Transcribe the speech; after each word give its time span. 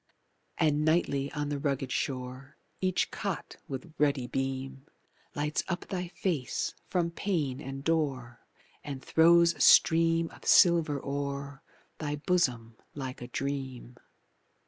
And 0.57 0.83
nightly 0.83 1.31
on 1.33 1.49
the 1.49 1.59
rugged 1.59 1.91
shore 1.91 2.57
Each 2.79 3.11
cot 3.11 3.57
with 3.67 3.93
ruddy 3.99 4.25
beam 4.25 4.87
Lights 5.35 5.63
up 5.67 5.85
thy 5.89 6.07
face 6.07 6.73
from 6.89 7.11
pane 7.11 7.61
and 7.61 7.83
door 7.83 8.39
And 8.83 9.05
throws 9.05 9.53
a 9.53 9.61
stream 9.61 10.31
of 10.31 10.43
silver 10.43 10.99
o'er 11.05 11.61
Thy 11.99 12.15
bosom 12.15 12.77
like 12.95 13.21
a 13.21 13.27
dream. 13.27 13.93